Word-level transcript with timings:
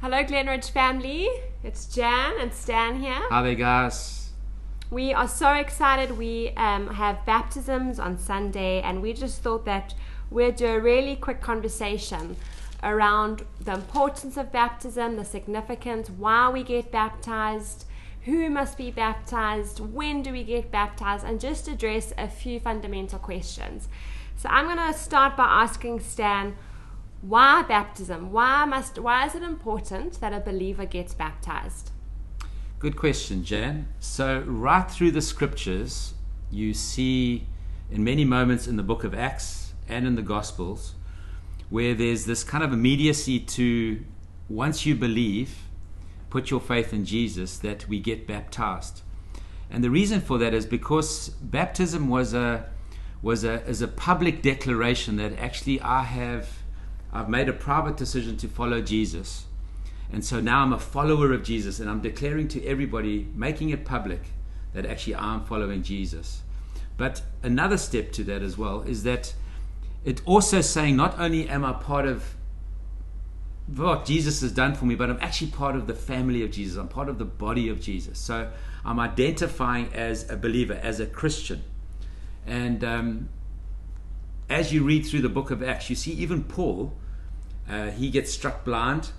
Hello, 0.00 0.22
Glenridge 0.22 0.70
family. 0.70 1.28
It's 1.64 1.86
Jan 1.86 2.34
and 2.38 2.54
Stan 2.54 3.00
here. 3.00 3.20
Hi 3.30 3.42
there, 3.42 3.56
guys. 3.56 4.30
We 4.92 5.12
are 5.12 5.26
so 5.26 5.54
excited. 5.54 6.16
We 6.16 6.50
um, 6.50 6.86
have 6.94 7.26
baptisms 7.26 7.98
on 7.98 8.16
Sunday, 8.16 8.80
and 8.80 9.02
we 9.02 9.12
just 9.12 9.42
thought 9.42 9.64
that 9.64 9.94
we'd 10.30 10.54
do 10.54 10.66
a 10.66 10.78
really 10.78 11.16
quick 11.16 11.40
conversation 11.40 12.36
around 12.84 13.44
the 13.60 13.74
importance 13.74 14.36
of 14.36 14.52
baptism, 14.52 15.16
the 15.16 15.24
significance, 15.24 16.08
why 16.10 16.48
we 16.48 16.62
get 16.62 16.92
baptized, 16.92 17.84
who 18.22 18.48
must 18.50 18.78
be 18.78 18.92
baptized, 18.92 19.80
when 19.80 20.22
do 20.22 20.30
we 20.30 20.44
get 20.44 20.70
baptized, 20.70 21.24
and 21.24 21.40
just 21.40 21.66
address 21.66 22.12
a 22.16 22.28
few 22.28 22.60
fundamental 22.60 23.18
questions. 23.18 23.88
So 24.36 24.48
I'm 24.48 24.66
going 24.66 24.76
to 24.76 24.96
start 24.96 25.36
by 25.36 25.46
asking 25.46 25.98
Stan 25.98 26.54
why 27.20 27.62
baptism? 27.62 28.32
Why 28.32 28.64
must 28.64 28.98
why 28.98 29.26
is 29.26 29.34
it 29.34 29.42
important 29.42 30.20
that 30.20 30.32
a 30.32 30.40
believer 30.40 30.86
gets 30.86 31.14
baptized? 31.14 31.90
Good 32.78 32.96
question, 32.96 33.42
Jan. 33.42 33.88
So, 33.98 34.40
right 34.46 34.88
through 34.88 35.10
the 35.10 35.22
scriptures, 35.22 36.14
you 36.50 36.74
see 36.74 37.46
in 37.90 38.04
many 38.04 38.24
moments 38.24 38.68
in 38.68 38.76
the 38.76 38.82
book 38.82 39.02
of 39.02 39.14
Acts 39.14 39.72
and 39.88 40.06
in 40.06 40.14
the 40.14 40.22
Gospels 40.22 40.94
where 41.70 41.94
there's 41.94 42.24
this 42.24 42.44
kind 42.44 42.64
of 42.64 42.72
immediacy 42.72 43.38
to 43.38 44.02
once 44.48 44.86
you 44.86 44.94
believe, 44.94 45.64
put 46.30 46.50
your 46.50 46.60
faith 46.60 46.92
in 46.92 47.04
Jesus, 47.04 47.58
that 47.58 47.86
we 47.88 48.00
get 48.00 48.26
baptized. 48.26 49.02
And 49.70 49.84
the 49.84 49.90
reason 49.90 50.20
for 50.20 50.38
that 50.38 50.54
is 50.54 50.64
because 50.64 51.28
baptism 51.28 52.08
was 52.08 52.32
a 52.32 52.70
was 53.20 53.44
a 53.44 53.64
is 53.66 53.82
a 53.82 53.88
public 53.88 54.40
declaration 54.42 55.16
that 55.16 55.38
actually 55.38 55.80
I 55.80 56.04
have 56.04 56.48
I've 57.12 57.28
made 57.28 57.48
a 57.48 57.52
private 57.52 57.96
decision 57.96 58.36
to 58.38 58.48
follow 58.48 58.80
Jesus. 58.80 59.46
And 60.12 60.24
so 60.24 60.40
now 60.40 60.62
I'm 60.62 60.72
a 60.72 60.78
follower 60.78 61.32
of 61.32 61.42
Jesus 61.42 61.80
and 61.80 61.88
I'm 61.88 62.00
declaring 62.00 62.48
to 62.48 62.64
everybody, 62.64 63.28
making 63.34 63.70
it 63.70 63.84
public, 63.84 64.22
that 64.72 64.86
actually 64.86 65.16
I'm 65.16 65.44
following 65.44 65.82
Jesus. 65.82 66.42
But 66.96 67.22
another 67.42 67.76
step 67.76 68.12
to 68.12 68.24
that 68.24 68.42
as 68.42 68.58
well 68.58 68.82
is 68.82 69.02
that 69.04 69.34
it 70.04 70.20
also 70.24 70.60
saying 70.60 70.96
not 70.96 71.18
only 71.18 71.48
am 71.48 71.64
I 71.64 71.72
part 71.72 72.06
of 72.06 72.34
what 73.66 74.06
Jesus 74.06 74.40
has 74.40 74.52
done 74.52 74.74
for 74.74 74.86
me, 74.86 74.94
but 74.94 75.10
I'm 75.10 75.18
actually 75.20 75.50
part 75.50 75.76
of 75.76 75.86
the 75.86 75.94
family 75.94 76.42
of 76.42 76.50
Jesus. 76.50 76.78
I'm 76.78 76.88
part 76.88 77.08
of 77.08 77.18
the 77.18 77.24
body 77.24 77.68
of 77.68 77.80
Jesus. 77.80 78.18
So 78.18 78.50
I'm 78.84 78.98
identifying 78.98 79.92
as 79.92 80.28
a 80.30 80.36
believer, 80.36 80.80
as 80.82 81.00
a 81.00 81.06
Christian. 81.06 81.62
And 82.46 82.82
um, 82.82 83.28
as 84.48 84.72
you 84.72 84.82
read 84.82 85.06
through 85.06 85.22
the 85.22 85.28
book 85.28 85.50
of 85.50 85.62
Acts, 85.62 85.90
you 85.90 85.96
see 85.96 86.12
even 86.12 86.44
Paul, 86.44 86.92
uh, 87.68 87.90
he 87.90 88.10
gets 88.10 88.32
struck 88.32 88.64
blind, 88.64 89.10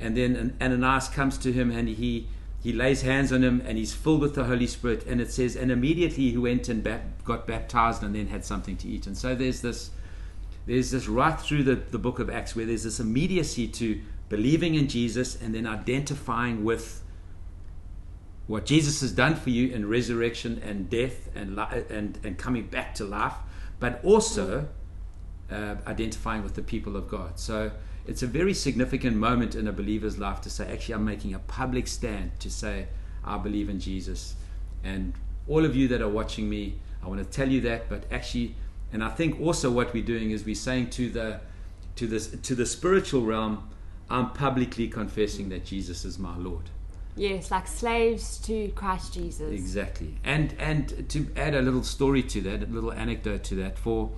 and 0.00 0.16
then 0.16 0.56
Ananias 0.60 1.08
comes 1.08 1.36
to 1.38 1.52
him 1.52 1.70
and 1.70 1.88
he 1.88 2.28
he 2.60 2.72
lays 2.72 3.02
hands 3.02 3.32
on 3.32 3.44
him 3.44 3.62
and 3.64 3.78
he's 3.78 3.94
filled 3.94 4.20
with 4.20 4.34
the 4.34 4.44
Holy 4.44 4.66
Spirit. 4.66 5.06
And 5.06 5.20
it 5.20 5.30
says, 5.30 5.54
and 5.54 5.70
immediately 5.70 6.30
he 6.30 6.36
went 6.36 6.68
and 6.68 6.86
got 7.24 7.46
baptized 7.46 8.02
and 8.02 8.14
then 8.14 8.26
had 8.26 8.44
something 8.44 8.76
to 8.78 8.88
eat. 8.88 9.06
And 9.06 9.16
so 9.16 9.34
there's 9.34 9.60
this 9.60 9.90
there's 10.66 10.90
this 10.90 11.08
right 11.08 11.38
through 11.40 11.62
the, 11.62 11.76
the 11.76 11.98
book 11.98 12.18
of 12.18 12.28
Acts 12.28 12.54
where 12.54 12.66
there's 12.66 12.82
this 12.82 13.00
immediacy 13.00 13.68
to 13.68 14.00
believing 14.28 14.74
in 14.74 14.88
Jesus 14.88 15.40
and 15.40 15.54
then 15.54 15.66
identifying 15.66 16.62
with 16.62 17.02
what 18.48 18.66
Jesus 18.66 19.00
has 19.00 19.12
done 19.12 19.34
for 19.34 19.50
you 19.50 19.68
in 19.72 19.88
resurrection 19.88 20.60
and 20.62 20.90
death 20.90 21.30
and, 21.34 21.58
and, 21.58 22.18
and 22.22 22.36
coming 22.36 22.66
back 22.66 22.94
to 22.96 23.04
life, 23.04 23.34
but 23.80 24.04
also 24.04 24.68
uh, 25.50 25.76
identifying 25.86 26.42
with 26.42 26.54
the 26.54 26.62
people 26.62 26.96
of 26.96 27.08
God. 27.08 27.38
So 27.38 27.70
it's 28.06 28.22
a 28.22 28.26
very 28.26 28.54
significant 28.54 29.16
moment 29.16 29.54
in 29.54 29.68
a 29.68 29.72
believer's 29.72 30.18
life 30.18 30.40
to 30.42 30.50
say, 30.50 30.70
actually, 30.72 30.94
I'm 30.94 31.04
making 31.04 31.34
a 31.34 31.38
public 31.38 31.86
stand 31.86 32.38
to 32.40 32.50
say, 32.50 32.86
I 33.24 33.38
believe 33.38 33.68
in 33.68 33.80
Jesus. 33.80 34.34
And 34.82 35.12
all 35.46 35.64
of 35.64 35.76
you 35.76 35.88
that 35.88 36.00
are 36.00 36.08
watching 36.08 36.48
me, 36.48 36.78
I 37.02 37.08
want 37.08 37.20
to 37.20 37.26
tell 37.26 37.48
you 37.48 37.60
that, 37.62 37.88
but 37.88 38.04
actually, 38.10 38.54
and 38.92 39.04
I 39.04 39.10
think 39.10 39.40
also 39.40 39.70
what 39.70 39.92
we're 39.92 40.04
doing 40.04 40.30
is 40.30 40.44
we're 40.44 40.54
saying 40.54 40.90
to 40.90 41.10
the 41.10 41.40
to 41.96 42.06
this 42.06 42.28
to 42.28 42.54
the 42.54 42.64
spiritual 42.64 43.22
realm, 43.22 43.68
I'm 44.08 44.30
publicly 44.30 44.88
confessing 44.88 45.48
that 45.50 45.64
Jesus 45.64 46.04
is 46.04 46.18
my 46.18 46.36
Lord. 46.36 46.70
Yes, 47.16 47.50
like 47.50 47.66
slaves 47.66 48.38
to 48.38 48.68
Christ 48.68 49.14
Jesus. 49.14 49.52
Exactly. 49.52 50.14
And 50.24 50.54
and 50.58 51.08
to 51.10 51.26
add 51.36 51.54
a 51.54 51.60
little 51.60 51.82
story 51.82 52.22
to 52.22 52.40
that, 52.42 52.62
a 52.62 52.66
little 52.66 52.92
anecdote 52.92 53.44
to 53.44 53.54
that, 53.56 53.78
for 53.78 54.10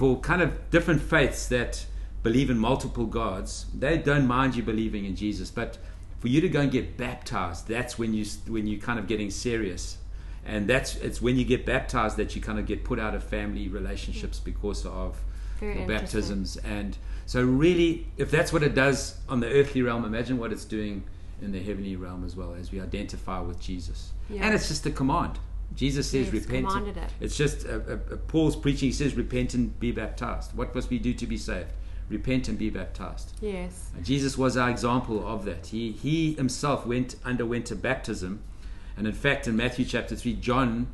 for 0.00 0.18
kind 0.18 0.40
of 0.40 0.70
different 0.70 1.02
faiths 1.02 1.46
that 1.48 1.84
believe 2.22 2.48
in 2.48 2.58
multiple 2.58 3.04
gods, 3.04 3.66
they 3.78 3.98
don't 3.98 4.26
mind 4.26 4.56
you 4.56 4.62
believing 4.62 5.04
in 5.04 5.14
Jesus. 5.14 5.50
But 5.50 5.76
for 6.20 6.28
you 6.28 6.40
to 6.40 6.48
go 6.48 6.62
and 6.62 6.72
get 6.72 6.96
baptized, 6.96 7.68
that's 7.68 7.98
when 7.98 8.14
you 8.14 8.24
when 8.48 8.66
you 8.66 8.80
kind 8.80 8.98
of 8.98 9.06
getting 9.06 9.30
serious, 9.30 9.98
and 10.46 10.66
that's 10.66 10.96
it's 10.96 11.20
when 11.20 11.36
you 11.36 11.44
get 11.44 11.66
baptized 11.66 12.16
that 12.16 12.34
you 12.34 12.40
kind 12.40 12.58
of 12.58 12.64
get 12.64 12.82
put 12.82 12.98
out 12.98 13.14
of 13.14 13.22
family 13.22 13.68
relationships 13.68 14.40
mm. 14.40 14.44
because 14.44 14.86
of 14.86 15.20
baptisms. 15.60 16.56
And 16.56 16.96
so, 17.26 17.44
really, 17.44 18.06
if 18.16 18.30
that's 18.30 18.54
what 18.54 18.62
it 18.62 18.74
does 18.74 19.18
on 19.28 19.40
the 19.40 19.50
earthly 19.50 19.82
realm, 19.82 20.06
imagine 20.06 20.38
what 20.38 20.50
it's 20.50 20.64
doing 20.64 21.04
in 21.42 21.52
the 21.52 21.62
heavenly 21.62 21.96
realm 21.96 22.24
as 22.24 22.34
well 22.34 22.54
as 22.54 22.72
we 22.72 22.80
identify 22.80 23.40
with 23.40 23.60
Jesus. 23.60 24.12
Yeah. 24.30 24.46
And 24.46 24.54
it's 24.54 24.68
just 24.68 24.86
a 24.86 24.90
command. 24.90 25.38
Jesus 25.74 26.10
says, 26.10 26.32
Yes, 26.32 26.46
repent. 26.46 26.88
it. 26.88 26.96
It's 27.20 27.36
just 27.36 27.66
uh, 27.66 27.70
uh, 27.88 27.92
uh, 27.92 28.16
Paul's 28.28 28.56
preaching. 28.56 28.88
He 28.88 28.92
says, 28.92 29.14
repent 29.14 29.54
and 29.54 29.78
be 29.78 29.92
baptized. 29.92 30.56
What 30.56 30.74
must 30.74 30.90
we 30.90 30.98
do 30.98 31.14
to 31.14 31.26
be 31.26 31.36
saved? 31.36 31.72
Repent 32.08 32.48
and 32.48 32.58
be 32.58 32.70
baptized. 32.70 33.32
Yes. 33.40 33.90
And 33.94 34.04
Jesus 34.04 34.36
was 34.36 34.56
our 34.56 34.68
example 34.68 35.26
of 35.26 35.44
that. 35.44 35.68
He, 35.68 35.92
he 35.92 36.34
himself 36.34 36.84
went 36.86 37.14
underwent 37.24 37.70
a 37.70 37.76
baptism. 37.76 38.42
And 38.96 39.06
in 39.06 39.12
fact, 39.12 39.46
in 39.46 39.56
Matthew 39.56 39.84
chapter 39.84 40.16
3, 40.16 40.34
John 40.34 40.88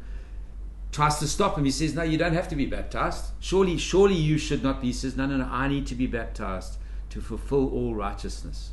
tries 0.92 1.18
to 1.18 1.26
stop 1.26 1.56
him. 1.56 1.64
He 1.64 1.70
says, 1.70 1.94
No, 1.94 2.02
you 2.02 2.18
don't 2.18 2.34
have 2.34 2.48
to 2.48 2.56
be 2.56 2.66
baptized. 2.66 3.32
Surely, 3.40 3.78
surely 3.78 4.14
you 4.14 4.36
should 4.36 4.62
not 4.62 4.82
be. 4.82 4.88
He 4.88 4.92
says, 4.92 5.16
No, 5.16 5.26
no, 5.26 5.38
no, 5.38 5.48
I 5.50 5.68
need 5.68 5.86
to 5.86 5.94
be 5.94 6.06
baptized 6.06 6.76
to 7.10 7.20
fulfill 7.22 7.70
all 7.70 7.94
righteousness. 7.94 8.72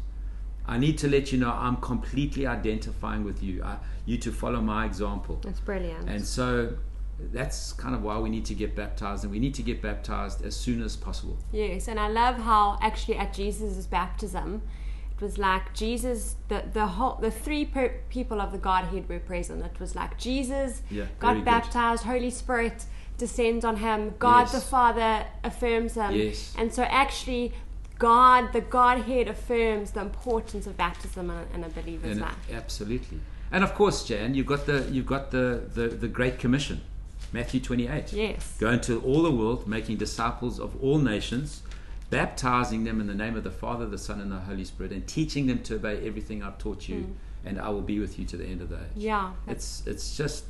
I 0.67 0.77
need 0.77 0.97
to 0.99 1.07
let 1.09 1.31
you 1.31 1.37
know 1.39 1.51
I'm 1.51 1.77
completely 1.77 2.47
identifying 2.47 3.23
with 3.23 3.43
you. 3.43 3.63
I, 3.63 3.77
you 4.05 4.17
to 4.19 4.31
follow 4.31 4.61
my 4.61 4.85
example. 4.85 5.39
That's 5.43 5.59
brilliant. 5.59 6.07
And 6.09 6.25
so 6.25 6.73
that's 7.31 7.73
kind 7.73 7.93
of 7.95 8.01
why 8.03 8.17
we 8.19 8.29
need 8.29 8.45
to 8.45 8.53
get 8.53 8.75
baptized, 8.75 9.23
and 9.23 9.31
we 9.31 9.39
need 9.39 9.53
to 9.55 9.61
get 9.63 9.81
baptized 9.81 10.43
as 10.43 10.55
soon 10.55 10.81
as 10.81 10.95
possible. 10.95 11.37
Yes, 11.51 11.87
and 11.87 11.99
I 11.99 12.07
love 12.09 12.37
how 12.37 12.77
actually 12.81 13.17
at 13.17 13.33
Jesus' 13.33 13.85
baptism, 13.85 14.61
it 15.15 15.21
was 15.21 15.37
like 15.37 15.73
Jesus, 15.73 16.35
the 16.47 16.63
the 16.73 16.87
whole 16.87 17.15
the 17.21 17.31
three 17.31 17.65
per- 17.65 17.95
people 18.09 18.41
of 18.41 18.51
the 18.51 18.57
Godhead 18.57 19.07
were 19.07 19.19
present. 19.19 19.63
It 19.65 19.79
was 19.79 19.95
like 19.95 20.17
Jesus 20.17 20.81
Yeah, 20.89 21.05
got 21.19 21.35
good. 21.35 21.45
baptized, 21.45 22.03
Holy 22.03 22.29
Spirit 22.31 22.85
descends 23.17 23.63
on 23.63 23.77
him, 23.77 24.15
God 24.19 24.41
Yes. 24.47 24.51
the 24.53 24.61
Father 24.61 25.25
affirms 25.43 25.93
him, 25.95 26.11
Yes. 26.13 26.53
and 26.57 26.73
so 26.73 26.83
actually. 26.83 27.53
God, 28.03 28.51
the 28.51 28.59
Godhead 28.61 29.29
affirms 29.29 29.91
the 29.91 30.01
importance 30.01 30.67
of 30.67 30.75
baptism 30.75 31.29
in 31.29 31.37
a, 31.37 31.55
in 31.55 31.63
a 31.63 31.69
believer's 31.69 32.11
And 32.11 32.21
life. 32.21 32.35
absolutely. 32.51 33.19
And 33.49 33.63
of 33.63 33.73
course, 33.75 34.03
Jan, 34.03 34.33
you've 34.35 34.45
got 34.45 34.65
the 34.65 34.87
you've 34.91 35.05
got 35.05 35.31
the, 35.31 35.63
the, 35.73 35.87
the 35.87 36.09
Great 36.09 36.37
Commission, 36.37 36.81
Matthew 37.31 37.61
28. 37.61 38.11
Yes. 38.11 38.57
Go 38.59 38.71
into 38.71 38.99
all 39.01 39.21
the 39.23 39.31
world, 39.31 39.67
making 39.67 39.97
disciples 39.97 40.59
of 40.59 40.71
all 40.83 40.97
nations, 40.97 41.63
baptizing 42.09 42.83
them 42.83 42.99
in 42.99 43.07
the 43.07 43.15
name 43.15 43.37
of 43.37 43.45
the 43.45 43.51
Father, 43.51 43.85
the 43.87 43.97
Son, 43.97 44.19
and 44.19 44.29
the 44.31 44.39
Holy 44.39 44.65
Spirit, 44.65 44.91
and 44.91 45.07
teaching 45.07 45.47
them 45.47 45.59
to 45.63 45.75
obey 45.75 46.05
everything 46.05 46.43
I've 46.43 46.57
taught 46.57 46.89
you, 46.89 47.15
and 47.45 47.57
I 47.57 47.69
will 47.69 47.81
be 47.93 47.99
with 47.99 48.19
you 48.19 48.25
to 48.25 48.35
the 48.37 48.45
end 48.45 48.61
of 48.61 48.67
the 48.69 48.77
age. 48.77 48.97
Mm. 48.97 49.09
Yeah. 49.11 49.31
It's 49.47 49.83
it's 49.85 50.17
just 50.17 50.43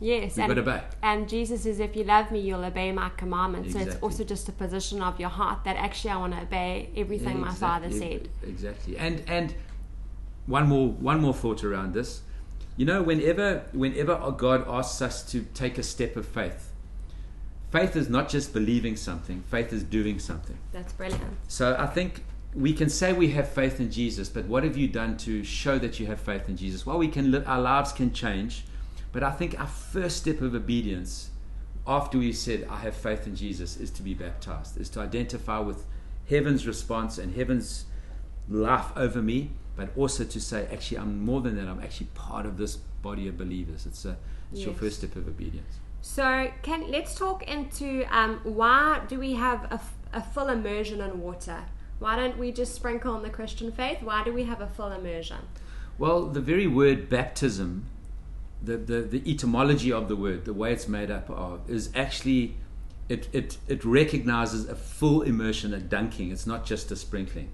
Yes. 0.00 0.36
we've 0.36 0.44
and- 0.44 0.54
got 0.54 0.54
to 0.54 0.70
obey. 0.70 0.82
And 1.02 1.28
Jesus 1.28 1.62
says, 1.62 1.78
if 1.78 1.94
you 1.94 2.04
love 2.04 2.30
me, 2.30 2.40
you'll 2.40 2.64
obey 2.64 2.90
my 2.92 3.10
commandments. 3.16 3.72
So 3.72 3.80
it's 3.80 3.96
also 3.96 4.24
just 4.24 4.48
a 4.48 4.52
position 4.52 5.02
of 5.02 5.20
your 5.20 5.28
heart 5.28 5.64
that 5.64 5.76
actually 5.76 6.10
I 6.10 6.16
want 6.16 6.34
to 6.34 6.42
obey 6.42 6.90
everything 6.96 7.40
my 7.40 7.52
father 7.52 7.86
Exactly, 7.86 8.18
said. 8.42 8.48
Exactly. 8.48 8.98
And 8.98 9.22
and 9.26 9.54
one 10.46 10.66
more 10.68 10.88
one 10.88 11.20
more 11.20 11.34
thought 11.34 11.62
around 11.62 11.94
this. 11.94 12.22
You 12.76 12.86
know, 12.86 13.02
whenever 13.02 13.64
whenever 13.72 14.14
God 14.32 14.64
asks 14.66 15.02
us 15.02 15.22
to 15.32 15.42
take 15.54 15.76
a 15.78 15.82
step 15.82 16.16
of 16.16 16.26
faith, 16.26 16.72
faith 17.70 17.94
is 17.94 18.08
not 18.08 18.28
just 18.28 18.52
believing 18.52 18.96
something. 18.96 19.42
Faith 19.50 19.72
is 19.72 19.82
doing 19.82 20.18
something. 20.18 20.56
That's 20.72 20.92
brilliant. 20.92 21.36
So 21.48 21.76
I 21.78 21.86
think 21.86 22.24
we 22.54 22.72
can 22.72 22.88
say 22.88 23.12
we 23.12 23.30
have 23.32 23.48
faith 23.48 23.78
in 23.80 23.90
Jesus, 23.90 24.28
but 24.28 24.46
what 24.46 24.64
have 24.64 24.76
you 24.76 24.88
done 24.88 25.16
to 25.18 25.44
show 25.44 25.78
that 25.78 26.00
you 26.00 26.06
have 26.06 26.20
faith 26.20 26.48
in 26.48 26.56
Jesus? 26.56 26.84
Well, 26.84 26.98
we 26.98 27.08
can 27.08 27.30
live, 27.30 27.46
our 27.46 27.60
lives 27.60 27.92
can 27.92 28.12
change, 28.12 28.64
but 29.12 29.22
I 29.22 29.30
think 29.32 29.58
our 29.58 29.66
first 29.66 30.18
step 30.18 30.40
of 30.40 30.54
obedience 30.54 31.30
after 31.86 32.18
we 32.18 32.32
said 32.32 32.66
I 32.70 32.76
have 32.78 32.94
faith 32.94 33.26
in 33.26 33.34
Jesus 33.34 33.76
is 33.76 33.90
to 33.92 34.02
be 34.02 34.14
baptized, 34.14 34.78
is 34.78 34.88
to 34.90 35.00
identify 35.00 35.58
with 35.58 35.86
heaven's 36.28 36.66
response 36.66 37.18
and 37.18 37.34
heaven's 37.34 37.86
life 38.48 38.92
over 38.96 39.22
me, 39.22 39.50
but 39.76 39.90
also 39.96 40.24
to 40.24 40.40
say 40.40 40.68
actually 40.72 40.98
I'm 40.98 41.24
more 41.24 41.40
than 41.40 41.56
that. 41.56 41.66
I'm 41.68 41.80
actually 41.80 42.08
part 42.14 42.46
of 42.46 42.56
this 42.58 42.76
body 42.76 43.26
of 43.28 43.36
believers. 43.36 43.86
It's 43.86 44.04
a 44.04 44.16
it's 44.52 44.62
your 44.62 44.74
first 44.74 44.98
step 44.98 45.16
of 45.16 45.28
obedience. 45.28 45.78
So 46.02 46.50
can 46.62 46.90
let's 46.90 47.14
talk 47.14 47.42
into 47.44 48.04
um, 48.10 48.40
why 48.42 49.02
do 49.08 49.18
we 49.18 49.34
have 49.34 49.64
a, 49.64 49.74
f- 49.74 49.94
a 50.12 50.22
full 50.22 50.48
immersion 50.48 51.00
in 51.00 51.20
water? 51.20 51.64
Why 51.98 52.16
don't 52.16 52.38
we 52.38 52.50
just 52.50 52.74
sprinkle 52.74 53.14
on 53.14 53.22
the 53.22 53.30
Christian 53.30 53.70
faith? 53.70 54.02
Why 54.02 54.24
do 54.24 54.32
we 54.32 54.44
have 54.44 54.60
a 54.60 54.66
full 54.66 54.90
immersion? 54.90 55.38
Well, 55.98 56.26
the 56.26 56.40
very 56.40 56.66
word 56.66 57.10
baptism, 57.10 57.84
the, 58.62 58.76
the, 58.76 59.00
the 59.00 59.30
etymology 59.30 59.92
of 59.92 60.08
the 60.08 60.16
word, 60.16 60.44
the 60.44 60.52
way 60.52 60.72
it's 60.72 60.88
made 60.88 61.10
up 61.10 61.30
of, 61.30 61.68
is 61.68 61.90
actually, 61.94 62.56
it, 63.08 63.28
it, 63.32 63.58
it 63.68 63.84
recognizes 63.84 64.68
a 64.68 64.74
full 64.74 65.22
immersion, 65.22 65.72
a 65.74 65.78
dunking. 65.78 66.30
It's 66.30 66.46
not 66.46 66.66
just 66.66 66.90
a 66.90 66.96
sprinkling. 66.96 67.52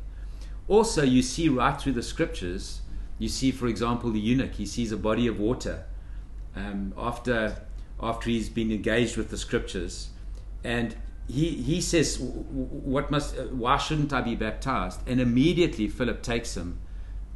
Also, 0.68 1.02
you 1.02 1.22
see 1.22 1.48
right 1.48 1.80
through 1.80 1.92
the 1.92 2.02
scriptures, 2.02 2.80
you 3.18 3.28
see, 3.28 3.52
for 3.52 3.66
example, 3.66 4.10
the 4.10 4.20
eunuch, 4.20 4.54
he 4.54 4.66
sees 4.66 4.92
a 4.92 4.96
body 4.96 5.26
of 5.26 5.38
water 5.38 5.84
um, 6.54 6.92
after, 6.98 7.62
after 8.00 8.30
he's 8.30 8.48
been 8.48 8.72
engaged 8.72 9.16
with 9.16 9.30
the 9.30 9.38
scriptures. 9.38 10.10
And 10.64 10.96
he, 11.28 11.50
he 11.50 11.80
says, 11.80 12.18
what 12.18 13.10
must, 13.10 13.38
uh, 13.38 13.44
why 13.44 13.76
shouldn't 13.78 14.12
I 14.12 14.20
be 14.20 14.34
baptized? 14.34 15.00
And 15.08 15.20
immediately 15.20 15.88
Philip 15.88 16.22
takes 16.22 16.56
him 16.56 16.78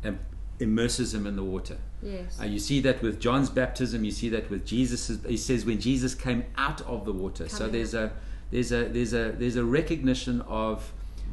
and 0.03 0.19
immerses 0.61 1.15
him 1.15 1.27
in 1.27 1.37
the 1.37 1.45
water. 1.45 1.79
Yes. 2.03 2.39
Uh, 2.41 2.45
you 2.45 2.59
see 2.59 2.81
that 2.81 3.03
with 3.03 3.21
John's 3.21 3.51
baptism. 3.51 4.05
You 4.05 4.11
see 4.11 4.29
that 4.31 4.51
with 4.51 4.65
Jesus. 4.65 5.11
He 5.27 5.37
says 5.37 5.65
when 5.65 5.81
Jesus 5.81 6.15
came 6.15 6.45
out 6.57 6.81
of 6.83 7.05
the 7.05 7.13
water. 7.13 7.49
so 7.49 7.59
Coming 7.59 7.73
there's 7.73 7.95
a 7.95 8.13
there's 8.51 8.73
a 8.73 8.85
there's 8.85 9.15
a 9.15 9.33
there's 9.33 9.57
a 9.57 9.65
recognition 9.65 10.41
of 10.43 10.93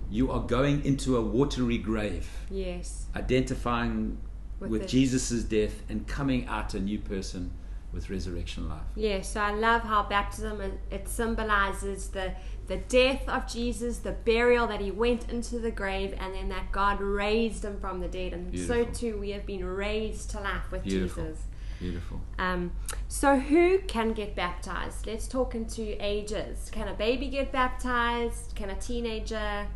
you 0.10 0.32
are 0.32 0.40
going 0.40 0.86
into 0.86 1.18
a 1.18 1.22
watery 1.22 1.78
grave, 1.78 2.30
yes. 2.50 3.08
identifying 3.16 4.18
With 4.60 4.72
with. 4.72 4.88
Jesus' 4.88 5.44
death 5.44 5.82
and 5.90 6.08
coming 6.08 6.48
out 6.48 6.74
a 6.74 6.80
new 6.80 7.00
person 7.00 7.52
with 7.94 8.10
resurrection 8.10 8.68
life. 8.69 8.81
Yes, 8.95 9.30
so 9.30 9.39
I 9.42 9.51
love 9.51 9.81
how 9.81 10.04
baptism 10.04 10.62
it, 10.92 11.07
symbolizes 11.07 12.10
the 12.10 12.34
the 12.68 12.78
death 12.78 13.28
of 13.30 13.48
Jesus, 13.48 14.00
the 14.00 14.12
burial 14.12 14.68
that 14.68 14.81
he 14.81 14.92
went 14.92 15.31
into 15.31 15.57
the 15.57 15.72
grave, 15.72 16.13
and 16.19 16.34
then 16.36 16.50
that 16.50 16.69
God 16.74 17.00
raised 17.00 17.63
him 17.63 17.80
from 17.80 18.01
the 18.01 18.10
dead. 18.10 18.34
And 18.34 18.60
so 18.60 18.84
too 18.84 19.18
we 19.18 19.30
have 19.30 19.45
been 19.45 19.63
raised 19.63 20.31
to 20.31 20.42
life 20.42 20.69
with 20.69 20.84
Beautiful. 20.84 21.24
Jesus. 21.24 21.44
Beautiful. 21.80 22.19
Um, 22.39 22.72
so 23.07 23.38
who 23.39 23.80
can 23.88 24.12
get 24.12 24.36
baptized? 24.36 25.06
Let's 25.06 25.30
talk 25.30 25.56
into 25.56 25.95
ages. 26.06 26.69
Can 26.72 26.90
a 26.90 26.94
baby 26.94 27.30
get 27.30 27.54
baptized? 27.54 28.54
Can 28.56 28.69
a 28.69 28.75
teenager? 28.75 29.68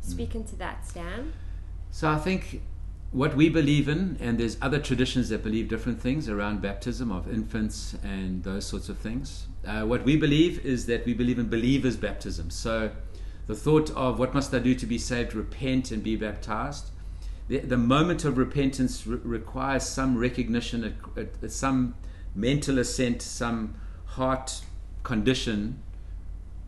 Speak 0.00 0.32
Mm. 0.32 0.40
into 0.40 0.56
that, 0.56 0.86
Stan. 0.86 1.32
So 1.90 2.10
I 2.10 2.18
think 2.18 2.60
what 3.14 3.36
we 3.36 3.48
believe 3.48 3.88
in, 3.88 4.16
and 4.18 4.38
there's 4.38 4.56
other 4.60 4.80
traditions 4.80 5.28
that 5.28 5.40
believe 5.44 5.68
different 5.68 6.00
things 6.00 6.28
around 6.28 6.60
baptism 6.60 7.12
of 7.12 7.32
infants 7.32 7.94
and 8.02 8.42
those 8.42 8.66
sorts 8.66 8.88
of 8.88 8.98
things. 8.98 9.46
Uh, 9.64 9.82
what 9.82 10.04
we 10.04 10.16
believe 10.16 10.58
is 10.66 10.86
that 10.86 11.06
we 11.06 11.14
believe 11.14 11.38
in 11.38 11.48
believers' 11.48 11.96
baptism. 11.96 12.50
So 12.50 12.90
the 13.46 13.54
thought 13.54 13.92
of 13.92 14.18
what 14.18 14.34
must 14.34 14.52
I 14.52 14.58
do 14.58 14.74
to 14.74 14.84
be 14.84 14.98
saved, 14.98 15.32
repent 15.32 15.92
and 15.92 16.02
be 16.02 16.16
baptized. 16.16 16.90
The, 17.46 17.60
the 17.60 17.76
moment 17.76 18.24
of 18.24 18.36
repentance 18.36 19.06
re- 19.06 19.20
requires 19.22 19.84
some 19.84 20.18
recognition, 20.18 20.96
a, 21.16 21.46
a, 21.46 21.48
some 21.48 21.94
mental 22.34 22.80
assent, 22.80 23.22
some 23.22 23.76
heart 24.06 24.62
condition 25.04 25.80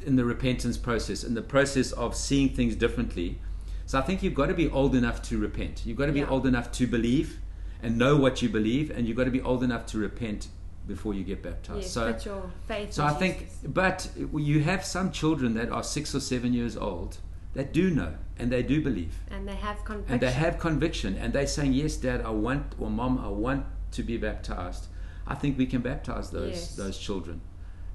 in 0.05 0.15
the 0.15 0.25
repentance 0.25 0.79
process, 0.79 1.25
in 1.25 1.35
the 1.35 1.43
process 1.43 1.91
of 1.91 2.15
seeing 2.15 2.51
things 2.51 2.77
differently. 2.77 3.41
So 3.87 3.99
I 3.99 4.03
think 4.03 4.23
you've 4.23 4.35
got 4.35 4.47
to 4.47 4.55
be 4.55 4.69
old 4.69 4.95
enough 4.95 5.23
to 5.23 5.39
repent. 5.39 5.87
You've 5.87 5.97
got 5.97 6.07
to 6.07 6.13
be 6.13 6.21
Yeah. 6.21 6.29
old 6.29 6.47
enough 6.47 6.73
to 6.73 6.87
believe 6.87 7.39
and 7.83 7.97
know 7.97 8.17
what 8.17 8.43
you 8.43 8.49
believe, 8.49 8.91
and 8.91 9.07
you've 9.07 9.17
got 9.17 9.25
to 9.25 9.31
be 9.31 9.41
old 9.41 9.63
enough 9.63 9.87
to 9.87 9.99
repent 9.99 10.49
before 10.89 11.15
you 11.15 11.23
get 11.25 11.43
baptized. 11.43 11.83
Yes, 11.83 11.91
so, 11.93 12.13
put 12.13 12.25
your 12.27 12.51
faith. 12.67 12.93
so 12.93 13.05
I 13.05 13.13
think, 13.13 13.49
but 13.65 14.09
you 14.35 14.63
have 14.63 14.85
some 14.85 15.11
children 15.13 15.55
that 15.55 15.69
are 15.71 15.83
six 15.83 16.15
or 16.15 16.21
seven 16.21 16.53
years 16.53 16.77
old 16.77 17.19
that 17.55 17.73
do 17.73 17.91
know 17.91 18.15
and 18.39 18.53
they 18.53 18.63
do 18.63 18.83
believe 18.83 19.19
and 19.31 19.49
they 19.49 19.55
have 19.55 19.83
conviction. 19.85 20.13
and 20.13 20.21
they 20.21 20.31
have 20.33 20.59
conviction 20.59 21.17
and 21.17 21.33
they're 21.33 21.47
saying, 21.47 21.73
Yes, 21.73 21.97
Dad, 21.97 22.21
I 22.23 22.31
want, 22.31 22.75
or 22.79 22.91
Mom, 22.91 23.19
I 23.19 23.29
want 23.29 23.67
to 23.93 24.03
be 24.03 24.17
baptized. 24.17 24.87
I 25.27 25.35
think 25.35 25.57
we 25.59 25.67
can 25.67 25.81
baptize 25.81 26.31
those 26.31 26.51
Yes. 26.55 26.77
those 26.77 26.99
children. 26.99 27.41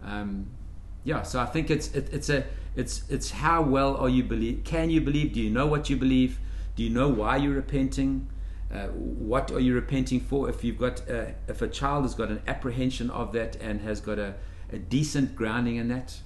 Um, 0.03 0.47
yeah, 1.03 1.23
so 1.23 1.39
I 1.39 1.45
think 1.45 1.69
it's 1.69 1.89
it, 1.93 2.09
it's 2.11 2.29
a 2.29 2.45
it's 2.75 3.03
it's 3.09 3.31
how 3.31 3.61
well 3.61 3.97
are 3.97 4.09
you 4.09 4.23
believe? 4.23 4.63
Can 4.63 4.89
you 4.89 5.01
believe? 5.01 5.33
Do 5.33 5.41
you 5.41 5.49
know 5.49 5.67
what 5.67 5.89
you 5.89 5.97
believe? 5.97 6.39
Do 6.75 6.83
you 6.83 6.89
know 6.89 7.09
why 7.09 7.37
you're 7.37 7.53
repenting? 7.53 8.27
Uh, 8.71 8.87
what 8.87 9.51
are 9.51 9.59
you 9.59 9.73
repenting 9.73 10.19
for? 10.21 10.49
If 10.49 10.63
you've 10.63 10.77
got 10.77 11.09
uh, 11.09 11.25
if 11.47 11.61
a 11.61 11.67
child 11.67 12.03
has 12.03 12.13
got 12.15 12.29
an 12.29 12.41
apprehension 12.47 13.09
of 13.09 13.33
that 13.33 13.55
and 13.57 13.81
has 13.81 13.99
got 13.99 14.19
a, 14.19 14.35
a 14.71 14.77
decent 14.77 15.35
grounding 15.35 15.75
in 15.75 15.89
that, 15.89 16.19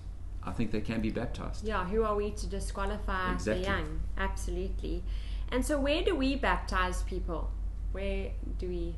I 0.43 0.51
think 0.51 0.71
they 0.71 0.81
can 0.81 1.01
be 1.01 1.09
baptized. 1.09 1.65
Yeah, 1.65 1.85
who 1.85 2.03
are 2.03 2.15
we 2.15 2.31
to 2.31 2.47
disqualify 2.47 3.33
Exactly. 3.33 3.63
the 3.63 3.69
young? 3.69 3.99
Absolutely. 4.17 5.03
And 5.51 5.65
so, 5.65 5.79
where 5.79 6.03
do 6.03 6.15
we 6.15 6.35
baptize 6.35 7.01
people? 7.03 7.49
Where 7.91 8.31
do 8.59 8.67
we? 8.67 8.95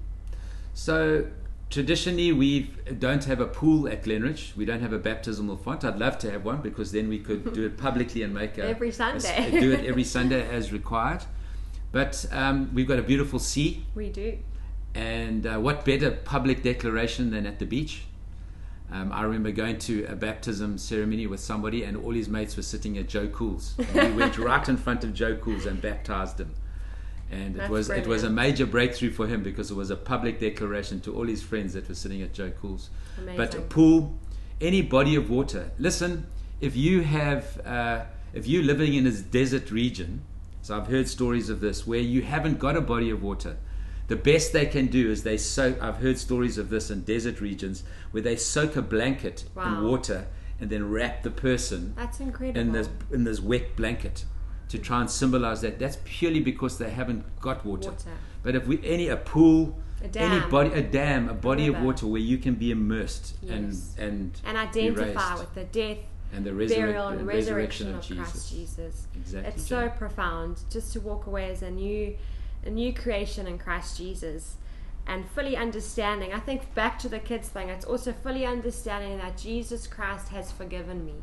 So 0.73 1.27
traditionally, 1.69 2.31
we 2.31 2.71
don't 2.99 3.23
have 3.25 3.39
a 3.39 3.45
pool 3.47 3.87
at 3.87 4.03
Glenridge. 4.03 4.55
We 4.55 4.65
don't 4.65 4.81
have 4.81 4.93
a 4.93 4.99
baptismal 4.99 5.57
font. 5.57 5.83
I'd 5.83 5.97
love 5.99 6.17
to 6.19 6.31
have 6.31 6.45
one 6.45 6.61
because 6.61 6.91
then 6.91 7.09
we 7.09 7.19
could 7.19 7.53
do 7.53 7.65
it 7.65 7.77
publicly 7.87 8.23
and 8.23 8.33
make 8.33 8.57
a, 8.57 8.63
Every 8.65 8.89
a 8.89 8.93
Sunday. 8.93 9.59
do 9.59 9.71
it 9.71 9.85
every 9.85 10.03
Sunday 10.15 10.47
as 10.49 10.71
required. 10.71 11.23
But 11.91 12.25
um, 12.31 12.71
we've 12.73 12.87
got 12.87 12.99
a 12.99 13.03
beautiful 13.03 13.39
sea, 13.39 13.85
We 13.95 14.09
do. 14.09 14.37
and 14.93 15.45
uh, 15.47 15.57
what 15.57 15.85
better 15.85 16.11
public 16.11 16.61
declaration 16.63 17.31
than 17.31 17.45
at 17.45 17.59
the 17.59 17.65
beach? 17.65 18.03
Um, 18.91 19.11
I 19.11 19.23
remember 19.23 19.51
going 19.51 19.79
to 19.79 20.05
a 20.05 20.15
baptism 20.15 20.77
ceremony 20.77 21.27
with 21.27 21.41
somebody, 21.41 21.83
and 21.83 21.97
all 21.97 22.11
his 22.11 22.29
mates 22.29 22.55
were 22.55 22.63
sitting 22.63 22.97
at 22.97 23.07
Joe 23.09 23.27
Cool's. 23.27 23.75
And 23.93 24.15
we 24.15 24.21
went 24.21 24.37
right 24.37 24.67
in 24.69 24.77
front 24.77 25.03
of 25.03 25.13
Joe 25.13 25.35
Cool's 25.35 25.65
and 25.65 25.81
baptized 25.81 26.39
him. 26.39 26.53
And 27.31 27.55
it 27.55 27.57
That's 27.57 27.69
was 27.69 27.89
it 27.89 28.07
was 28.07 28.23
a 28.23 28.29
major 28.29 28.65
breakthrough 28.65 29.11
for 29.11 29.27
him 29.27 29.43
because 29.43 29.69
it 29.69 29.75
was 29.75 29.89
a 29.89 29.95
public 29.97 30.39
declaration 30.39 31.01
to 31.01 31.15
all 31.15 31.25
his 31.27 31.43
friends 31.43 31.73
that 31.73 31.87
were 31.89 31.95
sitting 31.95 32.21
at 32.21 32.33
Joe 32.33 32.51
Cool's. 32.51 32.89
But 33.35 33.53
a 33.55 33.61
pool, 33.61 34.17
any 34.61 34.81
body 34.81 35.15
of 35.15 35.29
water. 35.29 35.71
Listen, 35.77 36.27
if 36.61 36.75
you 36.75 37.01
have, 37.01 37.59
uh, 37.65 38.05
if 38.33 38.47
you're 38.47 38.63
living 38.63 38.93
in 38.93 39.05
a 39.07 39.11
desert 39.11 39.71
region, 39.71 40.21
so 40.61 40.77
I've 40.77 40.87
heard 40.87 41.07
stories 41.07 41.49
of 41.49 41.59
this 41.59 41.85
where 41.85 41.99
you 41.99 42.21
haven't 42.21 42.59
got 42.59 42.75
a 42.77 42.81
body 42.81 43.09
of 43.09 43.21
water. 43.21 43.57
The 44.07 44.15
best 44.15 44.53
they 44.53 44.65
can 44.65 44.87
do 44.87 45.11
is 45.11 45.23
they 45.23 45.37
soak. 45.37 45.81
I've 45.81 45.97
heard 45.97 46.17
stories 46.17 46.57
of 46.57 46.69
this 46.69 46.89
in 46.89 47.01
desert 47.03 47.41
regions 47.41 47.83
where 48.11 48.23
they 48.23 48.37
soak 48.37 48.77
a 48.77 48.81
blanket 48.81 49.43
Wow. 49.53 49.79
in 49.79 49.83
water 49.85 50.27
and 50.61 50.69
then 50.69 50.89
wrap 50.89 51.23
the 51.23 51.29
person 51.29 51.93
That's 51.97 52.19
incredible. 52.21 52.59
in 52.61 52.71
this 52.71 52.89
in 53.11 53.25
this 53.25 53.41
wet 53.41 53.75
blanket 53.75 54.23
to 54.69 54.77
try 54.77 55.01
and 55.01 55.09
symbolize 55.09 55.61
that. 55.61 55.79
That's 55.79 55.97
purely 56.03 56.39
because 56.39 56.77
they 56.77 56.89
haven't 56.89 57.23
got 57.39 57.65
water. 57.65 57.91
Water. 57.91 58.09
But 58.43 58.55
if 58.55 58.67
we 58.67 58.79
any 58.85 59.07
a 59.07 59.17
pool, 59.17 59.77
A 60.01 60.03
any 60.05 60.39
dam. 60.39 60.49
body, 60.49 60.69
a 60.71 60.81
dam, 60.81 61.29
a 61.29 61.33
body 61.33 61.67
of 61.67 61.79
water 61.81 62.05
where 62.07 62.21
you 62.21 62.37
can 62.37 62.55
be 62.55 62.71
immersed 62.71 63.35
and 63.49 63.73
Yes. 63.73 63.95
and 63.97 64.39
and 64.45 64.53
be 64.73 64.81
identify 64.89 65.35
with 65.35 65.53
the 65.55 65.63
death, 65.65 65.97
and 66.33 66.45
the 66.45 66.51
resurrec- 66.51 66.75
burial, 66.75 67.07
and 67.07 67.19
and 67.19 67.27
resurrection, 67.27 67.95
of, 67.95 68.01
Jesus. 68.01 68.17
Christ 68.31 68.51
Jesus. 68.51 69.07
Exactly. 69.15 69.53
It's 69.53 69.63
so 69.67 69.89
profound 69.89 70.59
just 70.69 70.93
to 70.93 70.99
walk 71.01 71.25
away 71.27 71.49
as 71.49 71.61
a 71.61 71.71
new, 71.71 72.15
a 72.65 72.69
new 72.69 72.93
creation 72.93 73.47
in 73.47 73.57
Christ 73.57 73.97
Jesus, 73.97 74.55
and 75.07 75.29
fully 75.31 75.55
understanding. 75.55 76.33
I 76.33 76.39
think 76.39 76.73
back 76.75 76.99
to 76.99 77.09
the 77.09 77.19
kids 77.19 77.47
thing. 77.47 77.69
It's 77.69 77.85
also 77.85 78.11
fully 78.11 78.45
understanding 78.45 79.17
that 79.19 79.37
Jesus 79.37 79.87
Christ 79.87 80.27
has 80.29 80.51
forgiven 80.51 81.05
me. 81.05 81.13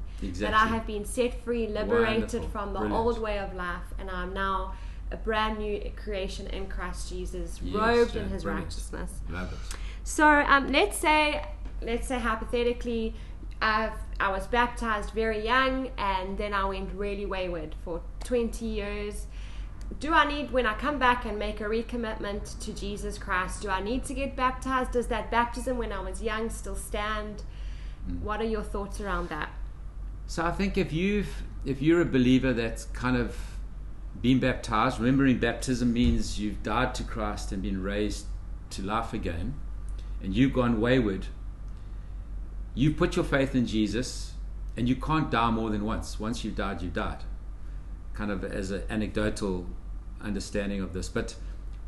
That 0.40 0.54
I 0.54 0.66
have 0.66 0.86
been 0.86 1.04
set 1.04 1.44
free, 1.44 1.66
liberated 1.66 2.20
Wonderful. 2.22 2.48
from 2.48 2.72
the 2.72 2.80
Brilliant. 2.80 3.06
old 3.06 3.18
way 3.20 3.38
of 3.38 3.54
life, 3.54 3.82
and 3.98 4.10
I'm 4.10 4.32
now 4.32 4.72
a 5.12 5.16
brand 5.16 5.58
new 5.58 5.90
creation 5.96 6.46
in 6.48 6.66
Christ 6.66 7.10
Jesus, 7.10 7.60
Yes, 7.62 7.74
robed 7.74 8.16
in 8.16 8.28
His 8.30 8.42
brilliant. 8.42 8.64
righteousness. 8.66 9.10
Love 9.30 9.52
it. 9.52 9.58
So 10.02 10.26
um, 10.26 10.72
let's 10.72 10.96
say, 10.96 11.44
let's 11.82 12.08
say 12.08 12.18
hypothetically, 12.18 13.14
I've, 13.60 13.92
I 14.18 14.30
was 14.30 14.46
baptized 14.46 15.10
very 15.10 15.44
young, 15.44 15.90
and 15.98 16.38
then 16.38 16.54
I 16.54 16.64
went 16.64 16.90
really 16.94 17.26
wayward 17.26 17.74
for 17.84 18.00
20 18.24 18.64
years. 18.64 19.26
Do 20.00 20.12
I 20.12 20.26
need, 20.26 20.50
when 20.50 20.66
I 20.66 20.74
come 20.74 20.98
back 20.98 21.24
and 21.24 21.38
make 21.38 21.60
a 21.60 21.64
recommitment 21.64 22.58
to 22.60 22.72
Jesus 22.72 23.18
Christ, 23.18 23.62
do 23.62 23.68
I 23.68 23.80
need 23.80 24.04
to 24.04 24.14
get 24.14 24.36
baptized? 24.36 24.92
Does 24.92 25.06
that 25.08 25.30
baptism 25.30 25.78
when 25.78 25.92
I 25.92 26.00
was 26.00 26.22
young 26.22 26.50
still 26.50 26.76
stand? 26.76 27.42
Mm. 28.08 28.20
What 28.20 28.40
are 28.40 28.46
your 28.46 28.62
thoughts 28.62 29.00
around 29.00 29.28
that? 29.28 29.50
So 30.26 30.44
I 30.44 30.50
think 30.50 30.76
if 30.78 30.92
you've 30.92 31.42
if 31.64 31.80
you're 31.80 32.00
a 32.00 32.06
believer 32.06 32.52
that's 32.52 32.84
kind 32.86 33.16
of 33.16 33.36
been 34.20 34.38
baptized, 34.38 34.98
remembering 34.98 35.38
baptism 35.38 35.92
means 35.92 36.38
you've 36.38 36.62
died 36.62 36.94
to 36.96 37.04
Christ 37.04 37.52
and 37.52 37.62
been 37.62 37.82
raised 37.82 38.26
to 38.70 38.82
life 38.82 39.12
again, 39.12 39.54
and 40.22 40.34
you've 40.34 40.52
gone 40.52 40.80
wayward. 40.80 41.26
You've 42.74 42.96
put 42.96 43.16
your 43.16 43.24
faith 43.24 43.54
in 43.54 43.66
Jesus, 43.66 44.34
and 44.76 44.88
you 44.88 44.96
can't 44.96 45.30
die 45.30 45.50
more 45.50 45.70
than 45.70 45.84
once. 45.84 46.18
Once 46.18 46.44
you've 46.44 46.56
died, 46.56 46.82
you've 46.82 46.94
died. 46.94 47.24
Kind 48.14 48.30
of 48.30 48.44
as 48.44 48.70
an 48.70 48.82
anecdotal 48.88 49.66
understanding 50.20 50.80
of 50.80 50.92
this, 50.92 51.08
but 51.08 51.34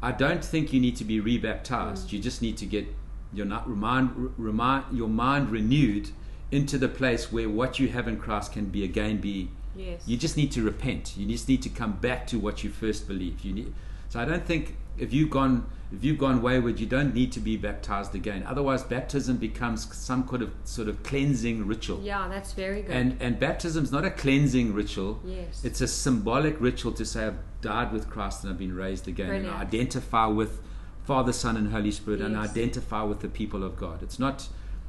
I 0.03 0.13
don't 0.13 0.45
think 0.45 0.73
you 0.73 0.81
need 0.81 0.97
to 0.97 1.05
be 1.05 1.21
rebaptized. 1.21 2.09
Mm. 2.09 2.13
You 2.13 2.19
just 2.19 2.43
need 2.43 2.57
to 2.59 2.67
get 2.67 2.87
your 3.33 3.47
not 3.47 3.69
remind, 3.69 4.33
remind 4.37 4.97
your 4.97 5.09
mind 5.09 5.51
renewed 5.51 6.11
into 6.51 6.79
the 6.79 6.89
place 6.89 7.33
where 7.33 7.49
what 7.49 7.79
you 7.79 7.89
have 7.89 8.07
in 8.07 8.19
Christ 8.19 8.53
can 8.53 8.67
be 8.67 8.85
again 8.85 9.21
be 9.21 9.51
Yes. 9.77 10.03
You 10.07 10.17
just 10.17 10.37
need 10.37 10.53
to 10.53 10.63
repent. 10.63 11.17
You 11.17 11.27
just 11.27 11.49
need 11.49 11.63
to 11.63 11.69
come 11.69 11.93
back 11.93 12.27
to 12.29 12.39
what 12.39 12.65
you 12.65 12.71
first 12.71 13.07
believed. 13.07 13.45
You 13.45 13.53
need. 13.53 13.75
So 14.09 14.21
I 14.21 14.25
don't 14.25 14.45
think 14.45 14.77
if 14.99 15.13
you've 15.13 15.31
gone 15.31 15.67
if 15.93 16.03
you've 16.03 16.19
gone 16.19 16.43
wayward, 16.43 16.81
you 16.81 16.87
don't 16.87 17.15
need 17.15 17.31
to 17.33 17.39
be 17.41 17.57
baptized 17.57 18.13
again. 18.17 18.43
Otherwise, 18.45 18.83
baptism 18.83 19.37
becomes 19.37 19.95
some 19.97 20.27
kind 20.27 20.43
of 20.43 20.51
sort 20.65 20.89
of 20.89 21.01
cleansing 21.05 21.65
ritual. 21.65 22.01
yeah, 22.03 22.27
that's 22.29 22.53
very 22.55 22.83
good. 22.83 22.91
And 22.91 23.17
and 23.21 23.39
baptism's 23.39 23.93
not 23.93 24.05
a 24.05 24.11
cleansing 24.11 24.75
ritual. 24.75 25.21
Yes. 25.25 25.65
It's 25.65 25.81
a 25.81 25.87
symbolic 25.87 26.61
ritual 26.61 26.93
to 26.95 27.05
say 27.05 27.27
I've 27.27 27.39
died 27.61 27.93
with 27.93 28.11
Christ 28.11 28.43
and 28.43 28.53
I've 28.53 28.59
been 28.59 28.75
raised 28.75 29.07
again. 29.07 29.31
And 29.31 29.47
I 29.49 29.61
identify 29.61 30.27
with 30.27 30.61
Father, 31.05 31.33
Son, 31.33 31.57
and 31.57 31.71
Holy 31.71 31.93
Spirit, 31.93 32.21
and 32.21 32.35
Yes. 32.35 32.51
identify 32.51 33.03
with 33.05 33.21
the 33.21 33.29
people 33.29 33.63
of 33.63 33.77
God. 33.77 34.03
It's 34.03 34.19
not. 34.19 34.49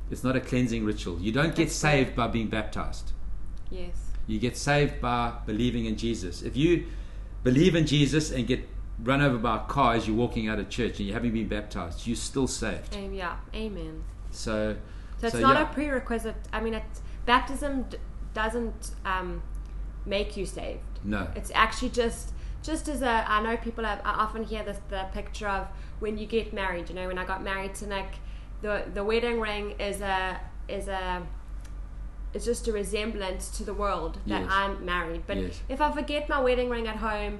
It's 0.10 0.24
not 0.24 0.36
a 0.36 0.40
cleansing 0.40 0.84
ritual. 0.86 1.20
You 1.20 1.32
don't 1.32 1.54
get 1.54 1.66
That's 1.66 1.76
saved 1.76 2.08
great. 2.16 2.16
by 2.16 2.28
being 2.28 2.48
baptized. 2.48 3.12
yes. 3.70 3.96
You 4.26 4.40
get 4.40 4.58
saved 4.58 5.00
by 5.00 5.34
believing 5.46 5.86
in 5.86 5.96
Jesus. 5.96 6.42
If 6.42 6.58
you 6.58 6.86
believe 7.44 7.76
in 7.76 7.86
Jesus 7.86 8.32
and 8.32 8.46
get 8.48 8.68
run 9.04 9.22
over 9.22 9.38
by 9.38 9.58
a 9.58 9.60
car 9.62 9.94
as 9.96 10.08
you're 10.08 10.16
walking 10.18 10.48
out 10.48 10.60
of 10.60 10.70
church 10.70 10.98
and 11.00 11.08
you 11.08 11.14
haven't 11.14 11.32
been 11.34 11.48
baptized, 11.48 12.08
you're 12.08 12.16
still 12.16 12.48
saved. 12.48 12.96
Am- 12.96 13.14
yeah. 13.14 13.38
Amen. 13.54 14.04
So, 14.32 14.76
So 15.20 15.28
it's 15.28 15.36
so, 15.36 15.42
not 15.42 15.56
yeah. 15.56 15.70
a 15.70 15.74
prerequisite. 15.74 16.36
I 16.52 16.60
mean, 16.62 16.74
it's, 16.74 17.02
baptism 17.26 17.84
d- 17.84 17.98
doesn't 18.34 18.92
um, 19.06 19.42
make 20.06 20.36
you 20.38 20.46
saved. 20.46 20.80
no. 21.04 21.28
It's 21.36 21.52
actually 21.54 21.90
just 21.90 22.32
just 22.64 22.90
as 22.90 23.02
a. 23.02 23.24
I 23.32 23.42
know 23.42 23.56
people 23.56 23.86
have, 23.86 24.00
I 24.04 24.10
often 24.12 24.44
hear 24.44 24.64
this 24.64 24.80
the 24.90 25.06
picture 25.14 25.48
of 25.48 25.68
when 26.00 26.18
you 26.18 26.26
get 26.26 26.52
married. 26.54 26.90
You 26.90 26.96
know, 26.96 27.08
when 27.08 27.18
I 27.18 27.24
got 27.24 27.42
married 27.44 27.76
to 27.76 27.88
Nick, 27.88 28.16
the 28.62 28.84
the 28.94 29.04
wedding 29.04 29.40
ring 29.40 29.76
is 29.80 30.02
a 30.02 30.40
is 30.68 30.88
a. 30.88 31.26
It's 32.34 32.44
just 32.46 32.68
a 32.68 32.72
resemblance 32.74 33.50
to 33.58 33.64
the 33.64 33.74
world 33.74 34.20
that 34.28 34.42
Yes. 34.42 34.50
I'm 34.52 34.84
married. 34.86 35.24
But 35.26 35.38
Yes. 35.38 35.62
if 35.70 35.80
I 35.82 35.92
forget 35.92 36.28
my 36.28 36.42
wedding 36.42 36.70
ring 36.70 36.88
at 36.88 36.98
home, 36.98 37.40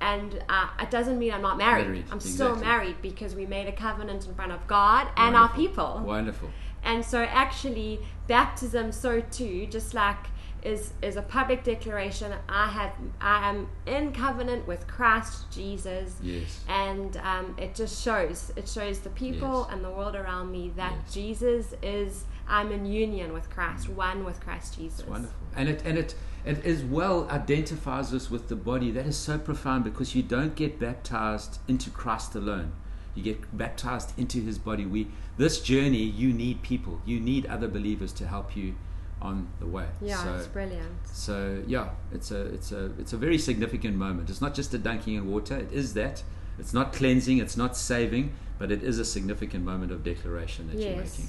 and 0.00 0.42
uh, 0.48 0.68
it 0.80 0.90
doesn't 0.90 1.18
mean 1.18 1.32
I'm 1.32 1.42
not 1.42 1.56
married. 1.58 1.86
Married, 1.86 2.04
I'm 2.10 2.20
still 2.20 2.56
married 2.56 2.96
because 3.02 3.34
we 3.34 3.46
made 3.46 3.66
a 3.66 3.72
covenant 3.72 4.26
in 4.26 4.34
front 4.34 4.52
of 4.52 4.66
God 4.66 5.08
and 5.16 5.34
our 5.36 5.48
people. 5.50 6.02
Wonderful. 6.04 6.50
And 6.84 7.04
so 7.04 7.22
actually 7.24 8.00
baptism 8.28 8.92
so 8.92 9.20
too, 9.20 9.66
just 9.66 9.94
like 9.94 10.16
is 10.62 10.92
is 11.00 11.16
a 11.16 11.22
public 11.22 11.62
declaration 11.62 12.32
I 12.48 12.66
have 12.68 12.92
I 13.20 13.48
am 13.48 13.68
in 13.86 14.12
covenant 14.12 14.66
with 14.66 14.86
Christ 14.86 15.50
Jesus. 15.50 16.16
Yes. 16.22 16.64
And 16.68 17.16
um, 17.18 17.54
it 17.58 17.74
just 17.74 18.02
shows 18.02 18.52
it 18.56 18.68
shows 18.68 19.00
the 19.00 19.10
people 19.10 19.66
Yes. 19.68 19.74
and 19.74 19.84
the 19.84 19.90
world 19.90 20.16
around 20.16 20.50
me 20.50 20.72
that 20.76 20.92
Yes. 21.04 21.14
Jesus 21.14 21.74
is 21.82 22.24
I'm 22.48 22.72
in 22.72 22.86
union 22.86 23.32
with 23.32 23.50
Christ, 23.50 23.88
one 23.88 24.24
with 24.24 24.40
Christ 24.40 24.76
Jesus. 24.76 25.00
It's 25.00 25.08
wonderful. 25.08 25.36
And 25.56 25.68
it 25.68 25.82
and 25.84 25.98
it 25.98 26.14
it 26.44 26.64
as 26.64 26.84
well 26.84 27.28
identifies 27.28 28.14
us 28.14 28.30
with 28.30 28.48
the 28.48 28.56
body. 28.56 28.90
That 28.90 29.06
is 29.06 29.16
so 29.16 29.38
profound 29.38 29.84
because 29.84 30.14
you 30.14 30.22
don't 30.22 30.54
get 30.54 30.78
baptized 30.78 31.58
into 31.66 31.90
Christ 31.90 32.34
alone. 32.34 32.72
You 33.14 33.22
get 33.22 33.56
baptized 33.56 34.16
into 34.18 34.40
his 34.40 34.58
body. 34.58 34.86
We 34.86 35.08
this 35.38 35.60
journey 35.60 36.02
you 36.02 36.32
need 36.32 36.62
people. 36.62 37.00
You 37.04 37.18
need 37.18 37.46
other 37.46 37.68
believers 37.68 38.12
to 38.14 38.26
help 38.26 38.56
you 38.56 38.76
on 39.20 39.48
the 39.58 39.66
way. 39.66 39.86
Yeah, 40.00 40.22
so, 40.22 40.34
it's 40.34 40.46
brilliant. 40.46 41.06
So 41.06 41.62
yeah, 41.66 41.90
it's 42.12 42.30
a 42.30 42.42
it's 42.46 42.70
a 42.72 42.92
it's 42.98 43.12
a 43.12 43.16
very 43.16 43.38
significant 43.38 43.96
moment. 43.96 44.30
It's 44.30 44.40
not 44.40 44.54
just 44.54 44.72
a 44.74 44.78
dunking 44.78 45.14
in 45.14 45.30
water. 45.30 45.56
It 45.56 45.72
is 45.72 45.94
that. 45.94 46.22
It's 46.58 46.72
not 46.72 46.92
cleansing. 46.92 47.38
It's 47.38 47.56
not 47.56 47.76
saving, 47.76 48.32
but 48.58 48.70
it 48.70 48.82
is 48.82 48.98
a 48.98 49.04
significant 49.04 49.64
moment 49.64 49.92
of 49.92 50.02
declaration 50.04 50.68
that 50.68 50.78
you're 50.78 50.96
making. 50.96 51.28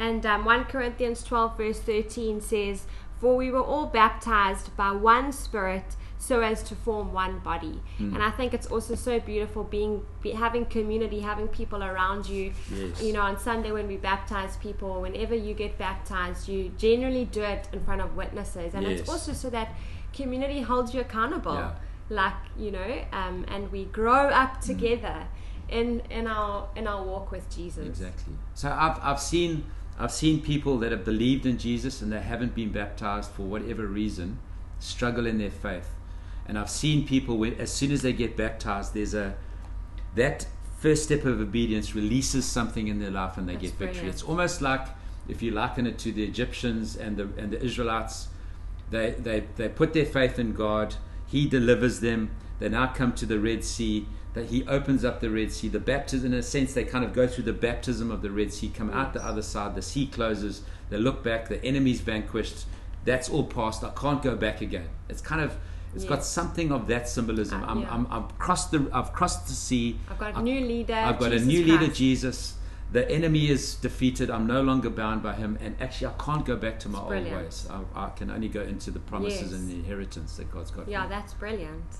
And 0.00 0.24
um, 0.24 0.44
1 0.46 0.64
Corinthians 0.64 1.22
12, 1.22 1.56
verse 1.58 1.78
13 1.80 2.40
says, 2.40 2.86
For 3.20 3.36
we 3.36 3.50
were 3.50 3.62
all 3.62 3.86
baptized 3.86 4.74
by 4.76 4.92
one 4.92 5.30
Spirit 5.30 5.84
so 6.16 6.40
as 6.40 6.62
to 6.64 6.74
form 6.74 7.12
one 7.12 7.38
body. 7.40 7.80
Hmm. 7.98 8.14
And 8.14 8.22
I 8.22 8.30
think 8.30 8.54
it's 8.54 8.66
also 8.66 8.94
so 8.94 9.20
beautiful 9.20 9.62
being 9.64 10.04
be, 10.22 10.30
having 10.32 10.64
community, 10.66 11.20
having 11.20 11.48
people 11.48 11.82
around 11.82 12.28
you. 12.28 12.52
Yes. 12.74 13.02
You 13.02 13.12
know, 13.14 13.20
on 13.22 13.38
Sunday 13.38 13.72
when 13.72 13.86
we 13.88 13.96
baptize 13.96 14.56
people, 14.56 15.02
whenever 15.02 15.34
you 15.34 15.52
get 15.54 15.76
baptized, 15.78 16.48
you 16.48 16.72
generally 16.78 17.26
do 17.26 17.42
it 17.42 17.68
in 17.72 17.80
front 17.84 18.00
of 18.00 18.16
witnesses. 18.16 18.74
And 18.74 18.86
Yes. 18.86 19.00
it's 19.00 19.08
also 19.10 19.32
so 19.34 19.50
that 19.50 19.68
community 20.14 20.60
holds 20.62 20.94
you 20.94 21.00
accountable. 21.02 21.54
Yeah. 21.54 21.72
Like, 22.08 22.34
you 22.58 22.70
know, 22.70 23.04
um, 23.12 23.44
and 23.48 23.70
we 23.70 23.84
grow 23.84 24.28
up 24.42 24.56
Hmm. 24.56 24.66
together. 24.72 25.26
In, 25.68 26.00
in 26.10 26.26
our 26.26 26.66
in 26.74 26.88
our 26.88 27.00
walk 27.04 27.30
with 27.30 27.48
Jesus, 27.48 27.86
Exactly. 27.86 28.34
So 28.54 28.68
I've, 28.68 28.98
I've 29.00 29.20
seen 29.20 29.52
I've 29.98 30.12
seen 30.12 30.40
people 30.40 30.78
that 30.78 30.92
have 30.92 31.04
believed 31.04 31.44
in 31.44 31.58
Jesus 31.58 32.00
and 32.00 32.10
they 32.10 32.20
haven't 32.20 32.54
been 32.54 32.72
baptized 32.72 33.30
for 33.30 33.42
whatever 33.42 33.86
reason 33.86 34.38
struggle 34.78 35.26
in 35.26 35.38
their 35.38 35.50
faith, 35.50 35.90
and 36.46 36.58
I've 36.58 36.70
seen 36.70 37.06
people 37.06 37.36
when 37.36 37.54
as 37.60 37.70
soon 37.72 37.92
as 37.92 38.02
they 38.02 38.12
get 38.12 38.36
baptized, 38.36 38.94
there's 38.94 39.14
a 39.14 39.34
that 40.14 40.46
first 40.78 41.04
step 41.04 41.24
of 41.24 41.40
obedience 41.40 41.94
releases 41.94 42.46
something 42.46 42.88
in 42.88 42.98
their 42.98 43.10
life 43.10 43.36
and 43.36 43.48
they 43.48 43.52
That's 43.52 43.66
get 43.66 43.72
victory. 43.72 43.86
brilliant. 43.94 44.14
It's 44.14 44.22
almost 44.22 44.62
like 44.62 44.88
if 45.28 45.42
you 45.42 45.50
liken 45.50 45.86
it 45.86 45.98
to 45.98 46.12
the 46.12 46.24
Egyptians 46.24 46.96
and 46.96 47.16
the 47.16 47.28
and 47.36 47.52
the 47.52 47.62
Israelites, 47.62 48.28
they 48.90 49.10
they 49.12 49.44
they 49.56 49.68
put 49.68 49.92
their 49.92 50.06
faith 50.06 50.38
in 50.38 50.52
God. 50.54 50.96
He 51.26 51.46
delivers 51.46 52.00
them. 52.00 52.30
They 52.58 52.68
now 52.68 52.88
come 52.88 53.12
to 53.12 53.26
the 53.26 53.38
Red 53.38 53.64
Sea. 53.64 54.06
That 54.34 54.46
He 54.46 54.64
opens 54.66 55.04
up 55.04 55.20
the 55.20 55.30
Red 55.30 55.50
Sea. 55.52 55.68
The 55.68 55.80
baptism, 55.80 56.32
in 56.32 56.38
a 56.38 56.42
sense, 56.42 56.72
they 56.72 56.84
kind 56.84 57.04
of 57.04 57.12
go 57.12 57.26
through 57.26 57.44
the 57.44 57.52
baptism 57.52 58.10
of 58.10 58.22
the 58.22 58.30
Red 58.30 58.52
Sea, 58.52 58.68
come 58.68 58.90
out 58.90 59.12
the 59.12 59.24
other 59.24 59.42
side. 59.42 59.74
The 59.74 59.82
sea 59.82 60.06
closes. 60.06 60.62
They 60.88 60.98
look 60.98 61.24
back. 61.24 61.48
The 61.48 61.64
enemy's 61.64 62.00
vanquished. 62.00 62.66
That's 63.04 63.28
all 63.28 63.44
past. 63.44 63.82
I 63.82 63.90
can't 63.90 64.22
go 64.22 64.36
back 64.36 64.60
again. 64.60 64.88
It's 65.08 65.20
kind 65.20 65.40
of 65.40 65.56
it's 65.94 66.04
got 66.04 66.24
something 66.24 66.70
of 66.70 66.86
that 66.86 67.08
symbolism. 67.08 67.62
Uh, 67.62 67.66
I'm, 67.66 67.80
yeah. 67.80 67.92
I'm, 67.94 68.06
I've 68.10 68.38
crossed 68.38 68.70
the 68.70 68.88
I've 68.92 69.12
crossed 69.12 69.46
the 69.48 69.54
sea. 69.54 69.98
I've 70.08 70.18
got 70.18 70.36
a 70.36 70.42
new 70.42 70.60
leader. 70.60 70.94
I've 70.94 71.18
got 71.18 71.30
Jesus 71.32 71.42
a 71.42 71.46
new 71.46 71.64
leader, 71.64 71.92
Jesus. 71.92 72.54
The 72.92 73.08
enemy 73.08 73.48
is 73.48 73.76
defeated. 73.76 74.30
I'm 74.30 74.46
no 74.46 74.62
longer 74.62 74.90
bound 74.90 75.22
by 75.22 75.34
him. 75.34 75.56
And 75.60 75.76
actually, 75.80 76.08
I 76.08 76.24
can't 76.24 76.44
go 76.44 76.56
back 76.56 76.80
to 76.80 76.88
my 76.88 76.98
old 76.98 77.10
ways. 77.10 77.68
I, 77.70 78.06
I 78.06 78.10
can 78.10 78.30
only 78.30 78.48
go 78.48 78.62
into 78.62 78.90
the 78.90 78.98
promises 78.98 79.52
Yes. 79.52 79.52
and 79.52 79.70
the 79.70 79.74
inheritance 79.74 80.36
that 80.36 80.50
God's 80.50 80.72
got. 80.72 80.88
Yeah, 80.88 81.02
for 81.02 81.08
me. 81.08 81.14
that's 81.14 81.34
brilliant. 81.34 81.96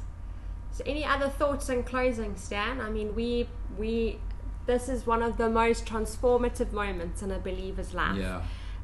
So, 0.72 0.84
any 0.86 1.04
other 1.04 1.28
thoughts 1.28 1.68
in 1.68 1.82
closing, 1.82 2.36
Stan? 2.36 2.80
I 2.80 2.90
mean, 2.90 3.14
we 3.14 3.48
we 3.78 4.18
this 4.66 4.88
is 4.88 5.06
one 5.06 5.22
of 5.22 5.36
the 5.36 5.48
most 5.48 5.84
transformative 5.86 6.72
moments 6.72 7.22
in 7.22 7.30
a 7.30 7.38
believer's 7.38 7.92
life. 7.94 8.16
yeah. 8.16 8.42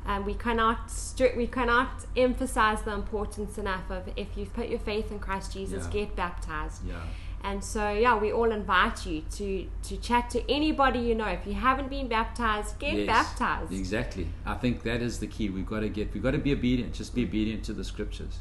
And 0.09 0.25
we 0.25 0.35
cannot 0.35 0.87
stri- 0.88 1.37
we 1.37 1.47
cannot 1.49 2.07
emphasize 2.16 2.83
the 2.83 2.93
importance 2.93 3.59
enough 3.59 3.90
of 3.90 4.09
if 4.16 4.28
you've 4.37 4.52
put 4.55 4.69
your 4.69 4.78
faith 4.78 5.11
in 5.11 5.19
Christ 5.19 5.52
Jesus, 5.52 5.85
Yeah. 5.87 5.90
get 5.93 6.16
baptized. 6.16 6.87
Yeah. 6.87 6.95
And 7.43 7.62
so, 7.62 7.90
yeah, 7.93 8.16
we 8.16 8.33
all 8.33 8.50
invite 8.50 9.05
you 9.07 9.23
to 9.38 9.66
to 9.88 9.97
chat 9.97 10.31
to 10.31 10.38
anybody 10.50 10.99
you 11.00 11.14
know. 11.14 11.26
If 11.26 11.47
you 11.47 11.55
haven't 11.55 11.90
been 11.90 12.09
baptized, 12.09 12.78
get 12.78 12.95
Yes, 12.95 13.07
baptized. 13.07 13.73
Exactly. 13.73 14.28
I 14.45 14.55
think 14.55 14.83
that 14.85 15.02
is 15.02 15.19
the 15.19 15.26
key. 15.26 15.50
We've 15.50 15.66
got 15.66 15.81
to 15.81 15.88
get. 15.88 16.12
We've 16.14 16.23
got 16.23 16.33
to 16.33 16.38
be 16.38 16.52
obedient. 16.52 16.95
Just 16.95 17.14
be 17.14 17.25
obedient 17.25 17.62
to 17.64 17.73
the 17.73 17.85
scriptures. 17.85 18.38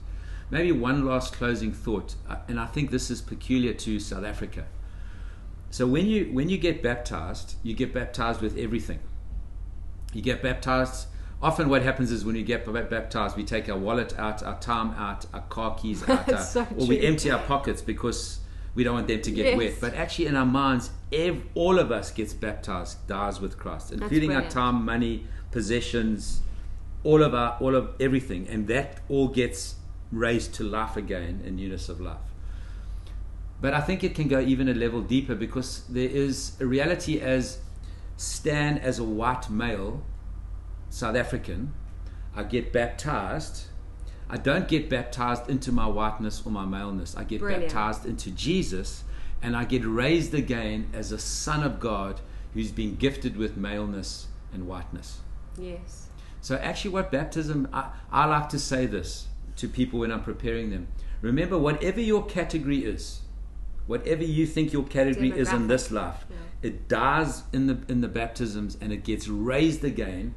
Maybe 0.51 0.71
one 0.71 1.05
last 1.05 1.33
closing 1.33 1.71
thought, 1.71 2.15
uh, 2.29 2.37
and 2.47 2.59
I 2.59 2.67
think 2.67 2.91
this 2.91 3.09
is 3.09 3.21
peculiar 3.21 3.73
to 3.73 3.99
South 3.99 4.23
Africa. 4.23 4.65
So 5.71 5.87
when 5.87 6.05
you 6.05 6.29
when 6.31 6.49
you 6.49 6.57
get 6.57 6.81
baptized, 6.83 7.55
you 7.63 7.73
get 7.73 7.93
baptized 7.93 8.41
with 8.41 8.57
everything. 8.57 8.99
You 10.13 10.21
get 10.21 10.41
baptized. 10.41 11.07
Often, 11.41 11.67
what 11.69 11.81
happens 11.83 12.11
is 12.11 12.23
when 12.23 12.35
you 12.35 12.43
get 12.43 12.65
baptized, 12.89 13.35
we 13.35 13.43
take 13.43 13.67
our 13.69 13.77
wallet 13.77 14.17
out, 14.17 14.41
our 14.41 14.57
time 14.59 14.91
out, 14.91 15.25
our 15.33 15.41
car 15.41 15.75
keys 15.75 16.01
out, 16.09 16.31
our, 16.31 16.41
So 16.41 16.65
or 16.77 16.87
we 16.87 17.05
empty 17.05 17.29
our 17.29 17.41
pockets 17.43 17.81
because 17.81 18.39
we 18.73 18.83
don't 18.83 18.93
want 18.95 19.07
them 19.07 19.21
to 19.21 19.31
get 19.31 19.47
Yes. 19.47 19.57
wet. 19.57 19.73
But 19.81 19.93
actually, 19.95 20.27
in 20.27 20.35
our 20.37 20.45
minds, 20.45 20.91
ev- 21.11 21.41
all 21.55 21.77
of 21.77 21.91
us 21.91 22.11
gets 22.11 22.33
baptized, 22.33 23.05
dies 23.07 23.41
with 23.41 23.57
Christ, 23.57 23.91
including 23.91 24.33
our 24.33 24.47
time, 24.49 24.85
money, 24.85 25.25
possessions, 25.51 26.41
all 27.03 27.21
of 27.21 27.33
our, 27.33 27.57
all 27.59 27.75
of 27.75 27.89
everything, 27.99 28.47
and 28.47 28.67
that 28.67 28.99
all 29.09 29.27
gets 29.27 29.75
raised 30.15 30.53
to 30.55 30.63
life 30.63 30.95
again 30.95 31.41
in 31.45 31.57
newness 31.57 31.89
of 31.89 31.99
life. 31.99 32.17
But 33.61 33.73
I 33.73 33.81
think 33.81 34.03
it 34.03 34.15
can 34.15 34.27
go 34.27 34.39
even 34.39 34.67
a 34.67 34.73
level 34.73 35.01
deeper 35.01 35.35
because 35.35 35.83
there 35.89 36.09
is 36.09 36.53
a 36.59 36.65
reality 36.65 37.19
as 37.19 37.59
Stan 38.17 38.77
as 38.77 38.99
a 38.99 39.03
white 39.03 39.49
male, 39.49 40.03
South 40.89 41.15
African, 41.15 41.73
I 42.35 42.43
get 42.43 42.71
baptized. 42.71 43.65
I 44.29 44.37
don't 44.37 44.67
get 44.67 44.89
baptized 44.89 45.49
into 45.49 45.71
my 45.71 45.87
whiteness 45.87 46.41
or 46.45 46.51
my 46.51 46.65
maleness. 46.65 47.15
I 47.15 47.23
get 47.23 47.39
Brilliant. 47.39 47.65
baptized 47.65 48.05
into 48.05 48.31
Jesus 48.31 49.03
and 49.41 49.55
I 49.55 49.65
get 49.65 49.85
raised 49.85 50.33
again 50.33 50.89
as 50.93 51.11
a 51.11 51.19
son 51.19 51.63
of 51.63 51.79
God 51.79 52.21
who's 52.53 52.71
been 52.71 52.95
gifted 52.95 53.37
with 53.37 53.57
maleness 53.57 54.27
and 54.53 54.67
whiteness. 54.67 55.19
Yes. 55.57 56.07
So, 56.41 56.55
actually, 56.55 56.91
what 56.91 57.11
baptism, 57.11 57.67
I, 57.73 57.89
I 58.11 58.25
like 58.25 58.49
to 58.49 58.59
say 58.59 58.85
this 58.85 59.27
to 59.57 59.67
people 59.67 59.99
when 59.99 60.11
I'm 60.11 60.23
preparing 60.23 60.69
them. 60.69 60.87
Remember, 61.21 61.57
whatever 61.57 62.01
your 62.01 62.25
category 62.25 62.79
is, 62.85 63.21
whatever 63.87 64.23
you 64.23 64.45
think 64.45 64.73
your 64.73 64.83
category 64.83 65.31
is 65.31 65.51
in 65.51 65.67
this 65.67 65.91
life, 65.91 66.25
yeah. 66.29 66.37
it 66.61 66.87
dies 66.87 67.43
in 67.53 67.67
the, 67.67 67.77
in 67.87 68.01
the 68.01 68.07
baptisms 68.07 68.77
and 68.81 68.91
it 68.91 69.03
gets 69.03 69.27
raised 69.27 69.83
again 69.83 70.35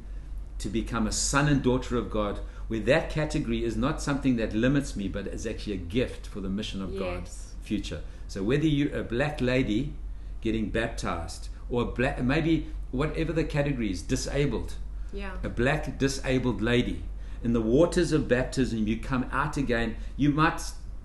to 0.59 0.69
become 0.69 1.07
a 1.07 1.11
son 1.11 1.47
and 1.47 1.61
daughter 1.63 1.97
of 1.97 2.09
God 2.09 2.39
where 2.67 2.79
that 2.81 3.09
category 3.09 3.63
is 3.63 3.75
not 3.75 4.01
something 4.01 4.35
that 4.35 4.53
limits 4.53 4.95
me, 4.95 5.07
but 5.07 5.25
is 5.27 5.47
actually 5.47 5.73
a 5.73 5.77
gift 5.77 6.27
for 6.27 6.39
the 6.39 6.49
mission 6.49 6.81
of 6.81 6.97
God 6.97 7.21
Yes. 7.23 7.55
future. 7.61 8.01
So 8.27 8.43
whether 8.43 8.67
you're 8.67 8.95
a 8.95 9.03
black 9.03 9.41
lady 9.41 9.93
getting 10.41 10.69
baptized 10.69 11.49
or 11.69 11.85
black, 11.85 12.21
maybe 12.21 12.67
whatever 12.91 13.33
the 13.33 13.43
category 13.43 13.91
is, 13.91 14.03
disabled, 14.03 14.75
Yeah. 15.11 15.31
a 15.43 15.49
black 15.49 15.97
disabled 15.97 16.61
lady 16.61 17.03
in 17.43 17.53
the 17.53 17.61
waters 17.61 18.11
of 18.11 18.27
baptism 18.27 18.87
you 18.87 18.97
come 18.97 19.25
out 19.31 19.57
again 19.57 19.95
you 20.17 20.29
might 20.29 20.61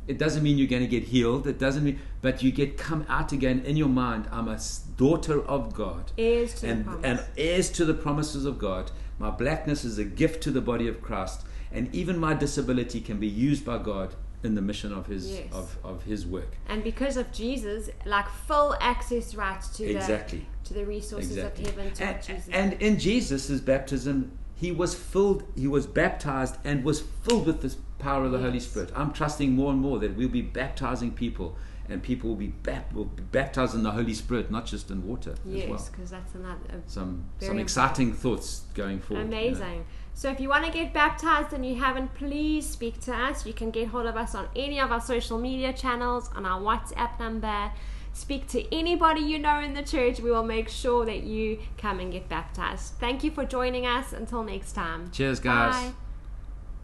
it 0.06 0.18
doesn't 0.18 0.42
mean 0.42 0.58
you're 0.58 0.68
going 0.68 0.82
to 0.82 0.88
get 0.88 1.04
healed 1.04 1.46
it 1.46 1.58
doesn't 1.58 1.84
mean 1.84 1.98
but 2.20 2.42
you 2.42 2.50
get 2.52 2.76
come 2.76 3.04
out 3.08 3.32
again 3.32 3.60
in 3.64 3.76
your 3.76 3.88
mind 3.88 4.26
i'm 4.30 4.48
a 4.48 4.58
daughter 4.96 5.42
of 5.46 5.72
god 5.74 6.12
Heirs 6.18 6.54
to 6.56 6.60
the 6.62 6.68
and, 6.72 6.84
promise. 6.84 7.04
and 7.04 7.20
heirs 7.36 7.70
to 7.70 7.84
the 7.84 7.94
promises 7.94 8.44
of 8.44 8.58
god 8.58 8.90
my 9.18 9.30
blackness 9.30 9.84
is 9.84 9.98
a 9.98 10.04
gift 10.04 10.42
to 10.42 10.50
the 10.50 10.60
body 10.60 10.88
of 10.88 11.00
christ 11.00 11.42
and 11.72 11.92
even 11.94 12.18
my 12.18 12.34
disability 12.34 13.00
can 13.00 13.18
be 13.18 13.28
used 13.28 13.64
by 13.64 13.78
god 13.78 14.14
in 14.42 14.54
the 14.54 14.60
mission 14.60 14.92
of 14.92 15.06
his 15.06 15.30
Yes. 15.30 15.46
of, 15.52 15.78
of 15.82 16.02
his 16.02 16.26
work 16.26 16.58
And 16.68 16.84
because 16.84 17.16
of 17.16 17.32
Jesus, 17.32 17.88
like 18.04 18.28
full 18.28 18.76
access 18.78 19.34
rights 19.34 19.68
to 19.78 19.84
exactly 19.90 20.46
the 20.62 20.68
to 20.68 20.74
the 20.74 20.84
resources 20.84 21.30
exactly. 21.38 21.64
of 21.64 21.70
heaven 21.76 21.92
to 21.94 22.04
and, 22.04 22.22
Jesus. 22.22 22.48
and 22.52 22.72
in 22.74 22.98
Jesus' 22.98 23.58
baptism, 23.60 24.36
he 24.54 24.70
was 24.73 24.94
filled, 24.94 25.44
he 25.56 25.66
was 25.66 25.87
baptized 25.87 26.56
and 26.64 26.84
was 26.84 27.00
filled 27.00 27.46
with 27.46 27.62
the 27.62 27.75
power 27.99 28.25
of 28.25 28.32
the 28.32 28.38
Holy 28.38 28.61
Spirit. 28.61 28.90
I'm 28.94 29.12
trusting 29.12 29.52
more 29.52 29.73
and 29.73 29.80
more 29.80 29.99
that 29.99 30.16
we'll 30.16 30.28
be 30.28 30.42
baptizing 30.42 31.11
people 31.11 31.56
and 31.88 32.02
people 32.02 32.30
will 32.30 32.37
be, 32.37 32.49
bap- 32.49 32.92
will 32.94 33.04
be 33.04 33.23
baptized 33.23 33.75
in 33.75 33.82
the 33.82 33.90
Holy 33.90 34.14
Spirit, 34.14 34.50
not 34.50 34.64
just 34.64 34.90
in 34.90 35.06
water 35.06 35.32
as 35.32 35.38
yes, 35.44 35.88
because 35.90 36.11
that's 36.11 36.34
another 36.34 36.82
Some, 36.87 37.25
some 37.40 37.58
exciting 37.58 38.14
thoughts 38.14 38.62
going 38.75 39.00
forward. 39.00 39.25
you 39.25 39.30
know. 39.30 39.37
Amazing. 39.37 39.84
So 40.14 40.30
if 40.30 40.40
you 40.40 40.49
want 40.49 40.64
to 40.64 40.70
get 40.70 40.94
baptized 40.94 41.52
and 41.52 41.66
you 41.66 41.75
haven't, 41.75 42.14
please 42.14 42.66
speak 42.68 43.00
to 43.00 43.14
us. 43.14 43.44
You 43.44 43.52
can 43.52 43.70
get 43.70 43.88
hold 43.88 44.06
of 44.06 44.16
us 44.16 44.34
on 44.34 44.49
any 44.54 44.80
of 44.80 44.92
our 44.92 45.00
social 45.00 45.38
media 45.38 45.73
channels, 45.73 46.30
on 46.34 46.46
our 46.46 46.61
WhatsApp 46.61 47.18
number. 47.18 47.70
Speak 48.14 48.47
to 48.49 48.75
anybody 48.75 49.21
you 49.21 49.38
know 49.38 49.59
in 49.59 49.75
the 49.75 49.83
church. 49.83 50.21
We 50.21 50.30
will 50.30 50.44
make 50.44 50.68
sure 50.68 51.04
that 51.04 51.25
you 51.25 51.59
come 51.76 51.99
and 51.99 52.12
get 52.12 52.28
baptized. 52.28 52.94
Thank 53.00 53.25
you 53.25 53.30
for 53.30 53.44
joining 53.44 53.87
us. 53.87 54.12
Until 54.12 54.44
next 54.44 54.73
time. 54.73 55.11
Cheers, 55.11 55.40
guys. 55.40 55.75
Bye. 55.75 55.94